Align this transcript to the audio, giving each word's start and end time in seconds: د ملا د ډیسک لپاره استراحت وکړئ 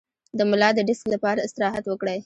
د 0.37 0.39
ملا 0.49 0.69
د 0.75 0.79
ډیسک 0.87 1.05
لپاره 1.13 1.43
استراحت 1.47 1.83
وکړئ 1.87 2.17